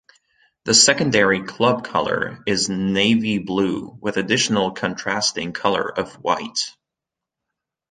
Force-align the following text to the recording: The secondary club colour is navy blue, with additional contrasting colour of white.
The 0.63 0.73
secondary 0.73 1.43
club 1.43 1.85
colour 1.85 2.39
is 2.47 2.69
navy 2.69 3.37
blue, 3.37 3.99
with 4.01 4.17
additional 4.17 4.71
contrasting 4.71 5.53
colour 5.53 5.95
of 5.95 6.15
white. 6.15 6.75